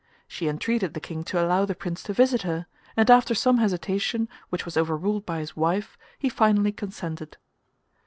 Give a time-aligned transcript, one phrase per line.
[0.27, 2.65] She entreated the King to allow the Prince to visit her,
[2.97, 7.37] and after some hesitation which was overruled by his wife, he finally consented.